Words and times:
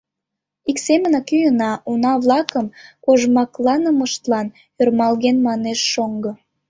—Ик 0.69 0.77
семынак 0.85 1.27
йӱынна,— 1.33 1.71
уна-влакын 1.91 2.65
кожмакланымыштлан 3.05 4.47
ӧрмалген 4.81 5.37
манеш 5.47 5.79
шоҥго. 5.91 6.31